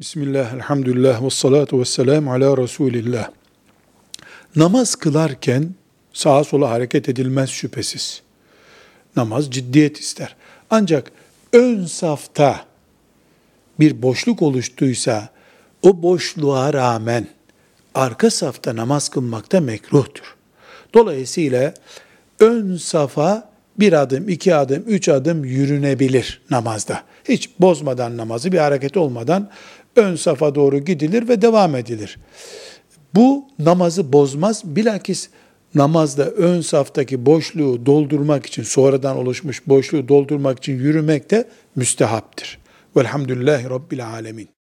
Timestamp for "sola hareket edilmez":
6.44-7.50